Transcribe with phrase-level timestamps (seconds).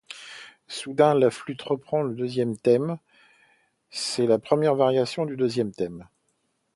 [0.67, 2.97] Soudain la flûte reprend le deuxième thème,
[3.91, 6.07] c'est la première variation du deuxième thème.